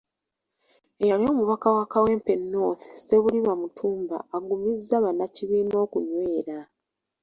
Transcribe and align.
Eyali 1.03 1.25
omubaka 1.33 1.67
wa 1.77 1.85
Kawempe 1.93 2.33
North 2.51 2.83
Ssebuliba 2.93 3.53
Mutumba 3.61 4.17
agumizza 4.35 4.95
bannakibiina 5.03 5.75
okunywera. 5.85 6.57